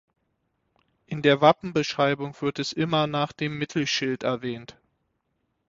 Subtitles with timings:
[1.05, 4.75] In der Wappenbeschreibung wird es immer nach dem Mittelschild erwähnt.